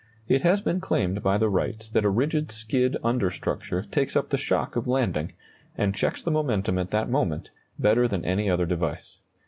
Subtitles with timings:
[0.27, 4.31] It has been claimed by the Wrights that a rigid skid under structure takes up
[4.31, 5.33] the shock of landing,
[5.77, 9.17] and checks the momentum at that moment, better than any other device.